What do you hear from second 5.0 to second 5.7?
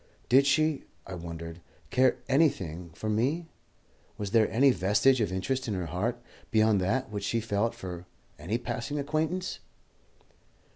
of interest